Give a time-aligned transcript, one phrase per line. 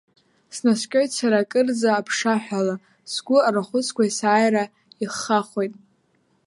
[0.55, 2.75] Снаскьоит сара акырӡа аԥшаҳәала,
[3.13, 4.63] сгәы арахәыцқәа есааира
[5.03, 5.73] иххахоит.